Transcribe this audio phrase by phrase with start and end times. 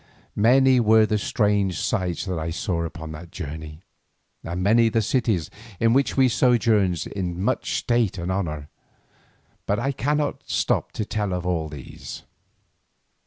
[0.35, 3.83] Many were the strange sights that I saw upon that journey,
[4.43, 8.69] and many the cities in which we sojourned in much state and honour,
[9.67, 12.23] but I cannot stop to tell of all these.